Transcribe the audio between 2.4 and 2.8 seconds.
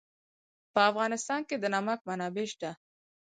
شته.